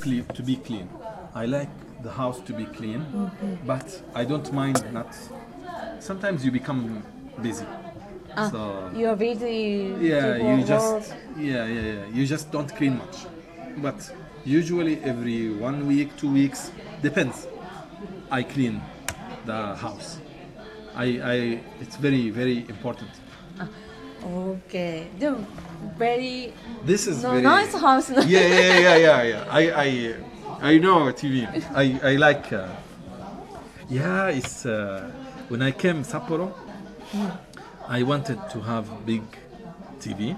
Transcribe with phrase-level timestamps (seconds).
[0.00, 0.88] cle- to be clean.
[1.34, 1.68] I like
[2.02, 3.66] the house to be clean, Mm-hmm.
[3.66, 5.14] but I don't mind not.
[6.00, 7.02] Sometimes you become
[7.42, 7.66] busy,
[8.50, 9.94] so You're busy.
[10.00, 12.06] yeah, you just yeah, yeah, yeah.
[12.12, 13.16] You just don't clean much,
[13.78, 13.98] but
[14.44, 16.70] usually every one week, two weeks,
[17.02, 17.46] depends.
[18.30, 18.80] I clean
[19.44, 20.18] the house.
[20.96, 21.04] I,
[21.34, 23.10] I it's very very important.
[24.24, 25.06] Okay.
[25.18, 25.36] The
[25.98, 26.52] very
[26.84, 28.10] This is no, very nice house.
[28.10, 29.44] yeah, yeah, yeah, yeah, yeah.
[29.50, 30.14] I, I,
[30.72, 31.46] I know TV.
[31.74, 32.52] I, I like.
[32.52, 32.68] Uh,
[33.88, 35.10] yeah, it's uh,
[35.48, 36.52] when I came Sapporo,
[37.88, 39.22] I wanted to have big
[40.00, 40.36] TV,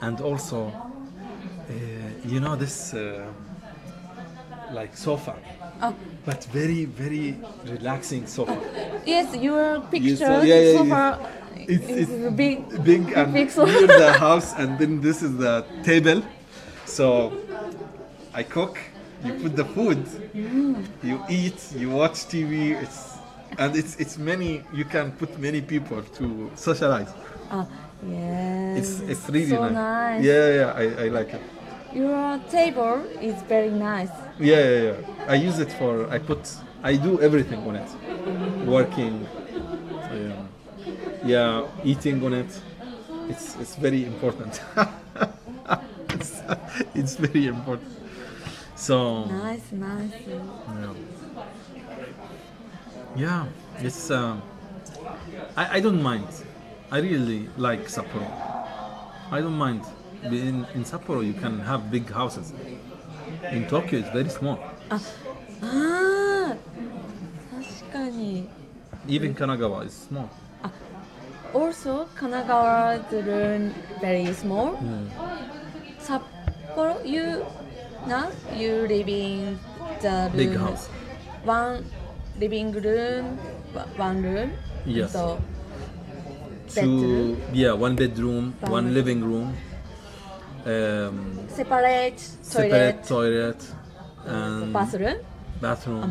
[0.00, 1.72] and also, uh,
[2.24, 3.26] you know, this uh,
[4.72, 5.34] like sofa,
[5.82, 5.94] Oh.
[6.24, 8.56] but very, very relaxing sofa.
[9.04, 11.18] Yes, your picture saw- yeah, yeah, sofa
[11.68, 12.84] It's, it's big.
[12.84, 13.86] big and sofa.
[13.86, 16.22] the house, and then this is the table.
[16.84, 17.32] So
[18.32, 18.78] I cook,
[19.24, 20.04] you put the food,
[21.02, 22.80] you eat, you watch TV.
[22.80, 23.16] It's
[23.58, 24.62] and it's it's many.
[24.72, 27.12] You can put many people to socialize.
[27.50, 27.66] Ah,
[28.08, 28.78] yes.
[28.78, 30.24] It's it's really so nice.
[30.24, 31.42] Yeah, yeah, I, I like it.
[31.94, 34.10] Your table is very nice.
[34.38, 35.24] Yeah, yeah, yeah.
[35.28, 36.08] I use it for.
[36.10, 36.48] I put.
[36.82, 37.88] I do everything on it.
[38.66, 39.26] Working
[41.25, 42.61] Um, yeah, eating on it.
[43.29, 44.61] It's it's very important.
[46.09, 46.41] it's,
[46.95, 47.87] it's very important.
[48.75, 50.11] So Nice, nice.
[50.27, 50.93] yeah,
[53.15, 53.45] yeah
[53.79, 54.09] it's.
[54.11, 54.41] Um,
[55.55, 56.27] I I don't mind.
[56.91, 58.27] I really like Sapporo.
[59.31, 59.81] I don't mind.
[60.23, 62.53] In in Sapporo, you can have big houses.
[63.51, 64.57] In Tokyo, it's very small.
[64.89, 64.99] あ
[65.61, 66.55] あ、
[67.51, 68.49] 確かに。
[69.07, 70.27] Even Kanagawa is small.
[71.56, 74.76] also Kanagawa didn't very small.
[74.76, 75.08] Mm.
[75.98, 77.44] Sapporo, you
[78.06, 79.58] now you live in
[80.04, 80.88] the room, Big house.
[81.44, 81.84] one
[82.38, 83.38] living room,
[83.96, 84.52] one room.
[84.84, 85.12] Yes.
[85.12, 85.40] So
[86.68, 89.56] two, yeah, one bedroom, one, one living room.
[90.66, 92.44] Um, separate toilet.
[92.44, 93.60] Separate toilet.
[94.26, 95.18] And bathroom.
[95.60, 96.02] Bathroom.
[96.04, 96.06] Ah,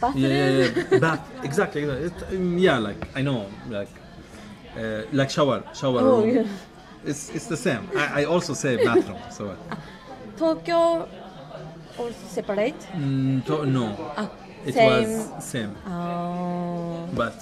[0.00, 0.24] bathroom.
[0.24, 0.98] Yeah, yeah, yeah.
[0.98, 1.22] bath.
[1.44, 1.82] Exactly.
[1.82, 2.06] exactly.
[2.06, 3.88] It, um, yeah, like I know, like
[4.76, 6.36] uh, like shower shower oh, room.
[6.36, 6.44] Yeah.
[7.04, 7.88] It's it's the same.
[7.96, 9.18] I, I also say bathroom.
[9.30, 9.56] So
[10.36, 11.08] Tokyo
[11.98, 12.78] or separate?
[12.92, 14.12] Mm, to, no.
[14.16, 14.30] Ah,
[14.64, 15.10] it same.
[15.10, 15.76] was same.
[15.86, 17.08] Oh.
[17.14, 17.34] But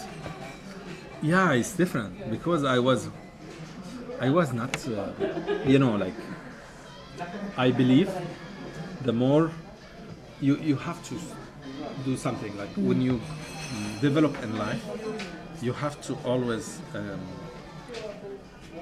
[1.22, 3.08] yeah, it's different because I was
[4.20, 5.12] I was not uh,
[5.66, 6.14] you know like
[7.56, 8.10] I believe
[9.02, 9.50] the more
[10.40, 11.14] you you have to
[12.04, 12.86] do something like mm.
[12.88, 13.20] when you
[14.00, 14.82] develop in life
[15.62, 17.20] you have to always um,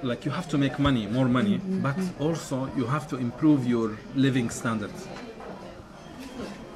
[0.03, 1.81] like you have to make money more money mm-hmm.
[1.81, 5.09] but also you have to improve your living standards.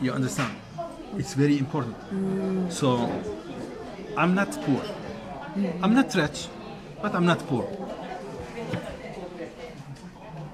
[0.01, 0.55] You understand?
[1.19, 1.97] It's very important.
[2.11, 2.73] Mm.
[2.73, 3.11] So
[4.17, 4.81] I'm not poor.
[5.55, 5.81] Mm.
[5.83, 6.49] I'm not rich,
[7.03, 7.69] but I'm not poor.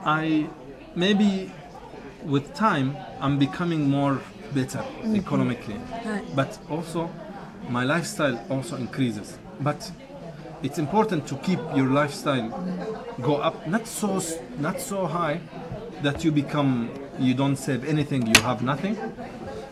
[0.04, 0.48] I
[0.96, 1.52] maybe
[2.24, 4.20] with time I'm becoming more
[4.52, 5.16] better mm-hmm.
[5.16, 6.24] economically, Right.
[6.34, 7.10] but also
[7.68, 9.38] my lifestyle also increases.
[9.60, 9.90] But
[10.62, 12.48] it's important to keep your lifestyle
[13.20, 14.20] go up, not so
[14.58, 15.40] not so high
[16.02, 18.96] that you become you don't save anything, you have nothing,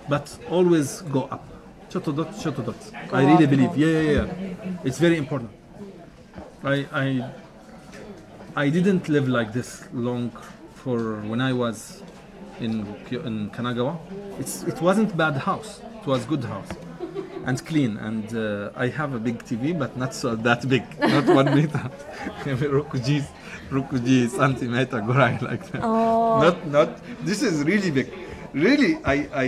[0.09, 1.47] but always go up.
[1.91, 2.93] Shot dot, dot.
[3.12, 3.77] I really believe.
[3.77, 4.78] Yeah, yeah, yeah.
[4.84, 5.50] It's very important.
[6.65, 7.31] I I
[8.56, 10.31] I didn't live like this long
[10.75, 12.03] for when I was
[12.61, 13.99] in in Kanagawa.
[14.41, 15.81] It's it wasn't bad house.
[16.00, 16.69] It was good house
[17.44, 17.97] and clean.
[17.99, 21.91] And uh, I have a big TV, but not so that big, not one meter.
[22.44, 23.22] 60
[23.71, 25.81] 60 centimeter gurai like that.
[25.82, 26.41] Oh.
[26.41, 26.88] Not not.
[27.25, 28.12] This is really big.
[28.53, 29.47] Really, I I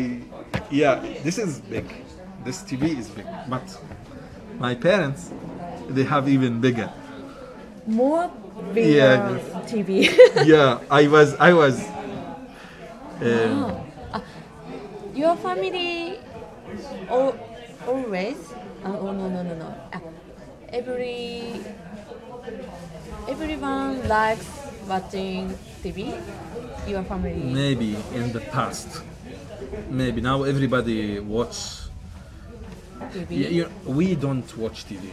[0.71, 1.01] yeah.
[1.23, 1.85] This is big.
[2.45, 3.63] This TV is big, but
[4.59, 5.31] my parents
[5.89, 6.91] they have even bigger.
[7.87, 8.31] more
[8.75, 9.39] bigger Yeah,
[9.71, 10.11] TV.
[10.47, 11.77] yeah, I was I was.
[13.21, 13.77] Um,
[15.15, 16.19] Your family
[17.09, 17.39] al-
[17.87, 18.37] always?
[18.85, 19.75] Uh, oh no no no no.
[19.93, 20.01] Ah,
[20.71, 21.61] every
[23.29, 24.47] everyone likes
[24.89, 25.51] watching
[25.83, 26.15] TV
[26.89, 27.35] your family?
[27.35, 29.03] Maybe in the past.
[29.91, 30.21] Maybe.
[30.21, 31.57] Now everybody watch
[33.13, 35.05] TV y- you we don't watch tv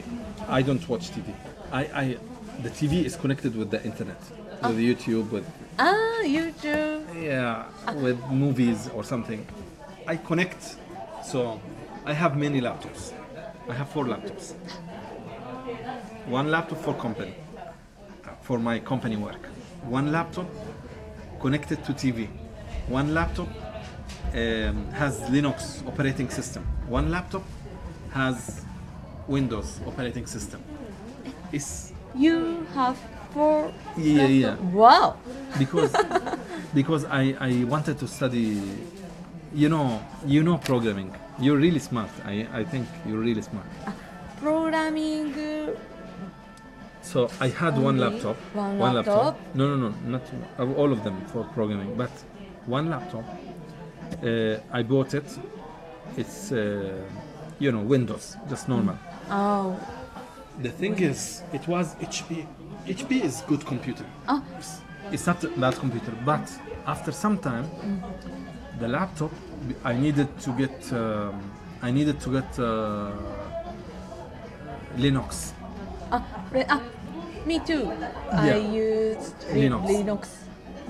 [0.48, 1.28] i don't watch tv
[1.72, 2.18] i i
[2.64, 4.20] the tv is connected with the internet
[4.64, 5.46] with youtube with
[5.80, 7.04] ah YouTube.
[7.22, 7.68] Yeah
[8.06, 9.46] with movies or something.
[10.08, 10.62] I connect
[11.32, 11.60] so
[12.06, 13.12] i have many laptops
[13.70, 14.54] i have four laptops
[16.28, 17.34] one laptop for company
[18.42, 19.46] for my company work
[19.86, 20.48] one laptop
[21.40, 22.28] connected to tv
[22.88, 23.48] one laptop
[24.34, 26.64] um, has Linux operating system.
[26.90, 27.44] One laptop
[28.12, 28.66] has
[29.28, 30.62] Windows operating system.
[31.52, 32.98] It's You have
[33.32, 33.72] four.
[33.98, 34.48] Yeah, yeah.
[34.50, 35.18] laptop- Wow.
[35.60, 35.94] because
[36.74, 38.60] because I, I wanted to study
[39.54, 41.14] you know, you know programming.
[41.40, 42.10] You're really smart.
[42.26, 43.66] I, I think you're really smart.
[44.40, 45.34] Programming.
[47.02, 48.38] So I had one laptop.
[48.54, 49.40] One laptop.
[49.54, 52.12] No, no, no, not all of them for programming, but
[52.66, 53.26] one laptop.
[54.24, 55.26] Uh, I bought it.
[56.18, 57.02] It's uh,
[57.60, 58.98] you know Windows, just normal.
[59.30, 59.80] Oh.
[60.62, 62.46] The thing is, it was HP.
[62.86, 64.06] HP is good computer.
[64.28, 64.44] Oh.
[65.12, 66.50] It's not that computer, but
[66.86, 68.02] after some time, mm
[68.80, 69.32] the laptop
[69.84, 71.40] I needed to get um,
[71.82, 73.12] I needed to get uh,
[74.98, 75.52] Linux.
[76.12, 76.82] Ah, re- ah,
[77.46, 77.92] me too.
[78.32, 79.88] I used Linux.
[79.88, 80.28] Linux.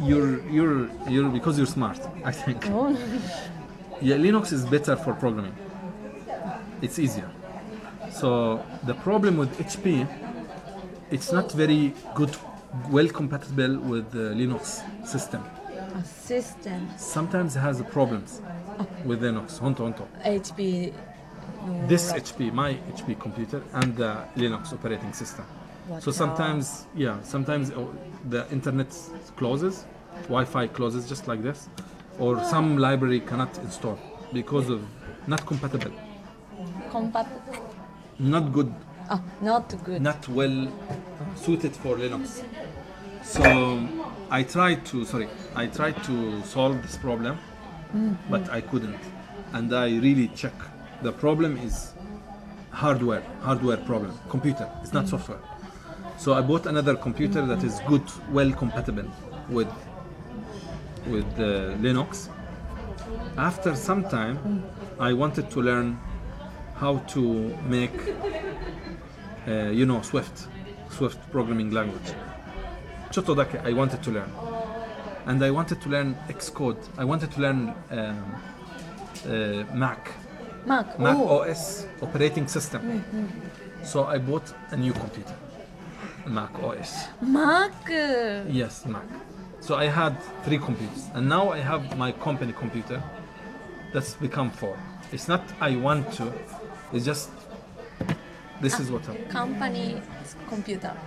[0.01, 1.99] You're you're you're because you're smart.
[2.25, 2.65] I think.
[2.69, 2.95] Oh.
[4.01, 5.55] Yeah, Linux is better for programming.
[6.81, 7.29] It's easier.
[8.11, 10.07] So the problem with HP,
[11.09, 12.35] it's not very good,
[12.89, 15.43] well compatible with the Linux system.
[15.95, 16.99] Assistant.
[16.99, 18.41] sometimes it has problems
[19.05, 20.93] with Linux honto honto HP.
[21.65, 25.45] no this lap- HP, my HP computer, and the Linux operating system.
[25.87, 27.85] What So sometimes, yeah, sometimes uh,
[28.29, 28.87] the internet
[29.35, 29.85] closes,
[30.29, 31.69] Wi-Fi closes just like this,
[32.19, 33.97] or some library cannot install
[34.33, 34.81] because of
[35.27, 35.91] not compatible,
[36.91, 37.27] Compat.
[38.19, 38.73] not good,
[39.09, 40.01] Ah, not good.
[40.01, 40.67] not well
[41.35, 42.43] suited for Linux.
[43.23, 43.43] So
[44.33, 47.37] I tried to, sorry, I tried to solve this problem,
[48.31, 48.97] but I couldn't,
[49.53, 50.53] and I really check.
[51.03, 51.93] The problem is
[52.71, 54.67] hardware, hardware problem, computer.
[54.81, 55.37] It's not software.
[56.17, 58.01] So I bought another computer that is good,
[58.31, 59.05] well compatible
[59.49, 59.71] with
[61.05, 62.29] with uh, Linux.
[63.37, 64.63] After some time,
[64.99, 65.99] I wanted to learn
[66.73, 67.21] how to
[67.67, 67.99] make,
[69.47, 70.47] uh, you know, Swift,
[70.89, 72.13] Swift programming language.
[73.13, 74.25] ちょっとだけ I wanted to learn.
[75.27, 76.77] And I wanted to learn Xcode.
[76.97, 78.17] I wanted to learn um,
[79.27, 80.11] uh, Mac.
[80.65, 81.43] Mac, Mac oh.
[81.43, 82.81] OS operating system.
[82.81, 83.27] Mm, mm.
[83.83, 85.35] So I bought a new computer
[86.25, 87.71] Mac OS Mac?
[87.87, 89.05] Yes Mac.
[89.59, 91.09] So I had three computers.
[91.13, 93.03] And now I have my company computer
[93.93, 94.75] that's become four.
[95.11, 96.33] It's not I want to.
[96.91, 97.29] It's just
[98.59, 99.29] this is ah, what happened.
[99.29, 100.01] Company
[100.49, 100.97] computer.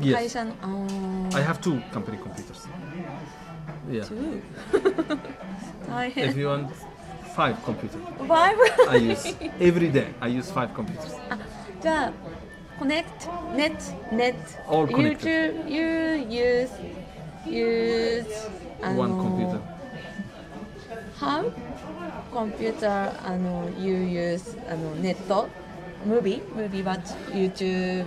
[0.00, 0.36] Yes.
[0.36, 2.66] Uh, I have two company computers.
[3.90, 4.04] Yeah.
[4.04, 4.42] Two.
[6.16, 6.70] if you want
[7.34, 8.00] five computers.
[8.26, 8.54] Why
[8.88, 10.08] I use every day.
[10.20, 11.12] I use five computers.
[11.30, 11.38] Uh, あ
[11.80, 12.12] じゃあ
[12.78, 13.76] connect net
[14.12, 14.34] net
[14.68, 15.68] All you connected.
[15.68, 16.70] you use
[17.46, 18.48] use
[18.80, 19.60] One uh, computer.
[21.20, 21.52] how
[22.32, 23.12] computer
[23.78, 24.56] you use
[25.00, 25.16] net?
[26.04, 28.06] movie movie watch YouTube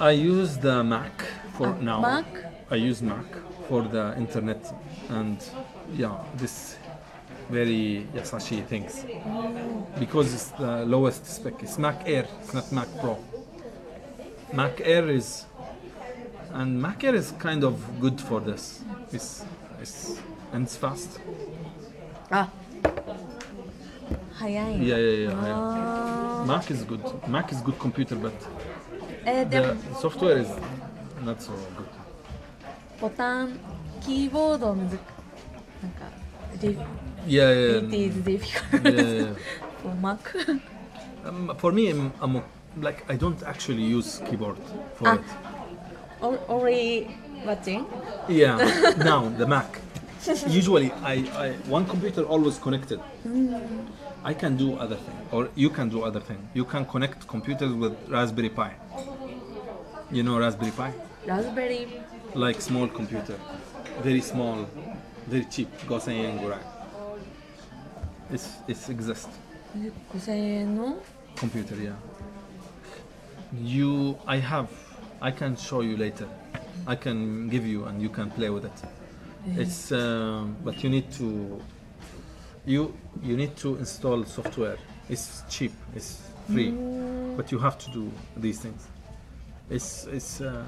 [0.00, 1.12] I use the Mac
[1.58, 2.00] for uh, now.
[2.00, 2.24] Mac?
[2.70, 3.26] I use Mac
[3.68, 4.72] for the internet
[5.10, 5.38] and
[5.92, 6.78] yeah, this
[7.50, 9.04] very Yasashi things
[9.98, 11.62] because it's the lowest spec.
[11.62, 13.18] It's Mac Air, it's not Mac Pro.
[14.54, 15.44] Mac Air is
[16.52, 18.82] and Mac Air is kind of good for this.
[19.12, 19.44] It's,
[19.82, 20.18] it's
[20.54, 21.20] and it's fast.
[22.32, 22.48] Ah.
[24.40, 25.28] Yeah, yeah, yeah.
[25.28, 26.44] yeah.
[26.46, 27.28] Mac is good.
[27.28, 28.32] Mac is good computer, but
[29.26, 30.48] uh, the software is
[31.22, 31.86] not so good.
[33.00, 33.58] ボタン、
[34.02, 34.98] キーボードのなんか、
[36.60, 36.86] ディ
[37.26, 39.34] Yeah, yeah, it is difficult yeah, yeah.
[39.82, 40.18] for Mac.
[41.26, 42.42] um, for me, I'm, I'm
[42.80, 44.56] like I don't actually use keyboard
[44.94, 45.20] for ah, it.
[46.22, 47.86] Or, already watching?
[48.28, 48.56] Yeah,
[48.98, 49.80] now the Mac.
[50.48, 53.00] usually I, I one computer always connected.
[53.26, 53.86] Mm.
[54.22, 56.40] i can do other thing or you can do other thing.
[56.54, 58.72] You can connect computers with raspberry pi.
[60.10, 60.92] You know raspberry pi?
[61.26, 62.02] Raspberry.
[62.34, 63.38] Like small computer.
[64.02, 64.66] Very small
[65.26, 65.68] very cheap.
[65.88, 66.60] Gosayen gurai
[68.32, 69.28] it's it's exist.
[71.36, 71.96] Computer yeah.
[73.62, 74.68] You i have
[75.22, 76.28] i can show you later.
[76.86, 78.78] I can give you and you can play with it.
[79.57, 81.61] it's um, but you need to
[82.65, 84.77] you you need to install software
[85.09, 86.71] it's cheap it's free
[87.37, 88.87] but you have to do these things
[89.69, 90.63] it's it's uh,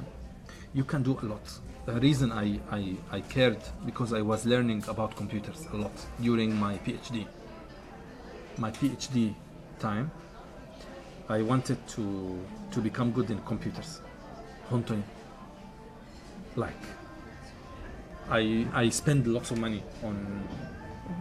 [0.73, 1.41] you can do a lot
[1.85, 6.55] the reason I, I i cared because i was learning about computers a lot during
[6.55, 7.25] my phd
[8.57, 9.33] my phd
[9.79, 10.11] time
[11.29, 12.39] I wanted to
[12.71, 14.01] to become good in computers.
[14.69, 15.03] 本当に
[16.55, 16.73] Like
[18.31, 20.15] I I spend lots of money on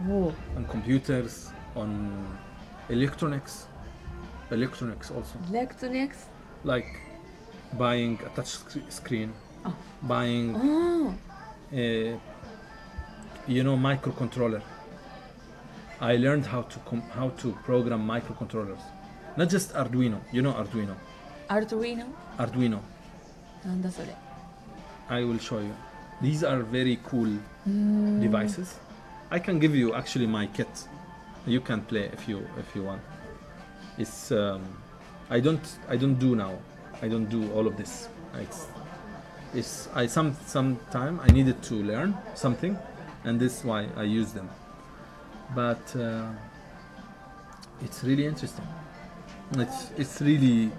[0.09, 1.89] Oh, on computers, on
[2.89, 3.67] electronics,
[4.51, 6.25] electronics also, electronics.
[6.63, 6.87] like
[7.77, 9.33] buying a touch sc- screen,
[9.65, 9.73] Oh.
[10.03, 11.13] buying, Oh,
[11.73, 12.17] uh,
[13.47, 14.61] you know, microcontroller.
[16.01, 18.81] I learned how to com- how to program microcontrollers,
[19.37, 20.19] not just Arduino.
[20.31, 20.95] You know Arduino.
[21.49, 22.05] Arduino.
[22.37, 22.79] Arduino.
[23.65, 24.15] なんだそれ。
[25.09, 25.71] I will show you.
[26.22, 27.36] These are very cool
[28.20, 28.76] devices.
[29.30, 30.88] I can give you actually my kit.
[31.46, 33.02] You can play if you if you want.
[33.98, 34.62] It's um,
[35.28, 36.54] I don't I don't do now.
[37.02, 38.08] I don't do all of this.
[38.34, 38.68] It's
[39.52, 42.78] it's I some some time I needed to learn something,
[43.24, 44.48] and this is why I use them.
[45.54, 46.30] But uh,
[47.82, 48.66] it's really interesting.
[49.56, 50.70] It's it's really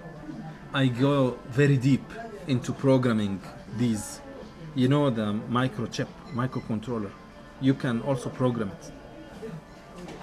[0.72, 2.04] I go very deep
[2.46, 3.40] into programming
[3.76, 4.20] these.
[4.76, 7.12] You know the microchip, microcontroller.
[7.60, 8.92] You can also program it.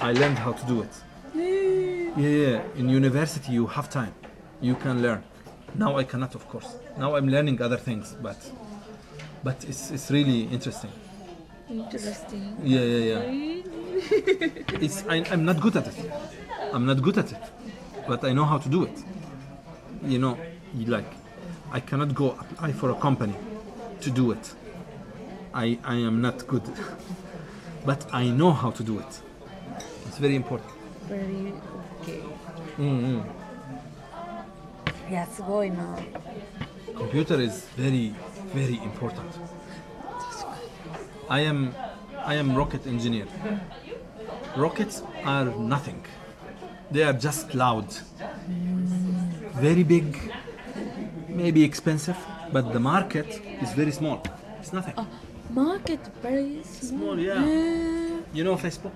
[0.01, 0.93] I learned how to do it.
[1.33, 2.63] Yeah, yeah.
[2.75, 4.13] In university, you have time.
[4.59, 5.23] You can learn.
[5.75, 6.75] Now I cannot, of course.
[6.97, 8.37] Now I'm learning other things, but
[9.41, 10.91] but it's it's really interesting.
[11.69, 12.57] Interesting.
[12.61, 13.61] Yeah, yeah, yeah.
[14.85, 16.11] It's I, I'm not good at it.
[16.73, 17.43] I'm not good at it,
[18.05, 19.01] but I know how to do it.
[20.03, 20.37] You know,
[20.75, 21.09] you like
[21.71, 23.35] I cannot go apply for a company
[24.00, 24.54] to do it.
[25.54, 26.62] I I am not good,
[27.84, 29.22] but I know how to do it.
[30.06, 30.70] It's very important.
[31.08, 31.52] Very
[32.02, 32.22] okay.
[32.78, 33.22] Mm-hmm.
[35.08, 35.96] いや、すごいな。
[36.96, 38.12] Computer is very
[38.52, 39.22] very important.
[41.28, 41.72] I am
[42.24, 43.26] I am rocket engineer.
[44.56, 46.02] Rockets are nothing.
[46.90, 47.86] They are just loud.
[49.60, 50.32] Very big,
[51.28, 52.16] maybe expensive,
[52.52, 54.23] but the market it's very small.
[54.59, 54.93] It's nothing.
[54.97, 55.07] Oh,
[55.51, 57.15] market very small.
[57.15, 57.45] small yeah.
[57.45, 58.19] yeah.
[58.33, 58.93] You know Facebook?